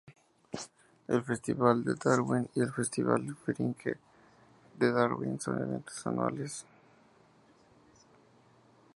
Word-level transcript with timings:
El 1.09 1.21
Festival 1.23 1.83
de 1.83 1.93
Darwin 1.93 2.49
y 2.55 2.61
el 2.61 2.71
Festival 2.71 3.35
Fringe 3.45 3.99
de 4.79 4.91
Darwin 4.91 5.39
son 5.39 5.61
eventos 5.61 6.07
anuales. 6.07 6.65